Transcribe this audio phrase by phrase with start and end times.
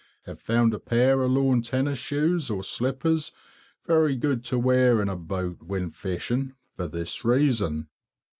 [0.23, 3.31] Have found a pair of lawn tennis shoes or slippers
[3.85, 7.87] very good to wear in a boat when fishing, for this reason.